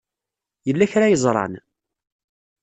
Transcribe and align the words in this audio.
Yella 0.67 0.91
kra 0.91 1.05
ay 1.07 1.15
ẓran? 1.23 1.53